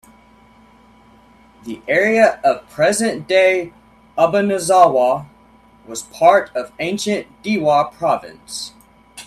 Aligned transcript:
The 1.63 1.79
area 1.87 2.39
of 2.43 2.67
present-day 2.69 3.71
Obanazawa 4.17 5.27
was 5.85 6.01
part 6.01 6.49
of 6.55 6.71
ancient 6.79 7.27
Dewa 7.43 7.91
Province. 7.91 8.73